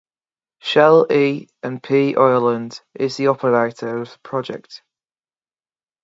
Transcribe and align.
Shell 0.61 1.05
E 1.11 1.47
and 1.61 1.83
P 1.83 2.15
Ireland 2.15 2.81
is 2.95 3.17
the 3.17 3.27
operator 3.27 3.97
of 3.97 4.09
the 4.11 4.17
project. 4.23 4.81